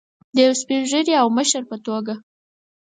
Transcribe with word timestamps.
د 0.35 0.37
یو 0.45 0.53
سپین 0.61 0.81
ږیري 0.91 1.13
او 1.21 1.27
مشر 1.37 1.61
په 1.69 1.75
توګه. 1.85 2.13